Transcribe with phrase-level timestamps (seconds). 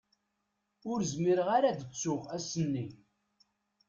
[0.91, 2.85] Ur zmireɣ ara ad ttuɣ ass-nni.